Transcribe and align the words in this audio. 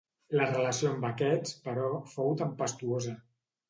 La 0.39 0.47
relació 0.47 0.89
amb 0.93 1.05
aquests, 1.11 1.55
però, 1.69 1.87
fou 2.17 2.37
tempestuosa. 2.45 3.19